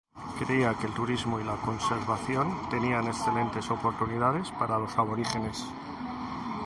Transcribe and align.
Creía 0.39 0.73
que 0.79 0.87
el 0.87 0.93
turismo 0.95 1.39
y 1.39 1.43
la 1.43 1.57
conservación 1.57 2.67
tenían 2.71 3.05
excelentes 3.05 3.69
oportunidades 3.69 4.49
para 4.57 4.79
los 4.79 4.97
aborígenes. 4.97 5.67